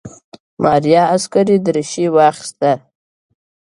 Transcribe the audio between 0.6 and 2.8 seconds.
ماريا عسکري دريشي واخيسته.